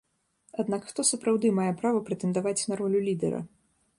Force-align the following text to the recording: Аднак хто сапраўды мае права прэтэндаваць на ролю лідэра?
Аднак 0.63 0.87
хто 0.91 1.05
сапраўды 1.09 1.51
мае 1.59 1.69
права 1.83 2.01
прэтэндаваць 2.09 2.67
на 2.71 2.81
ролю 2.83 2.99
лідэра? 3.11 3.43